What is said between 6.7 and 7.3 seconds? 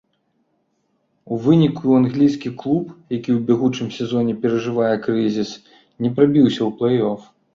плэй-оф.